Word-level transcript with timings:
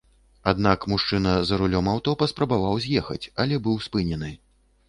Аднак 0.51 0.87
мужчына 0.93 1.33
за 1.49 1.59
рулём 1.63 1.91
аўто 1.93 2.15
паспрабаваў 2.21 2.81
з'ехаць, 2.87 3.23
але 3.45 3.61
быў 3.69 3.79
спынены. 3.91 4.35